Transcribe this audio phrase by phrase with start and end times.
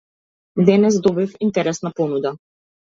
[0.69, 2.35] Денес добив интересна понуда.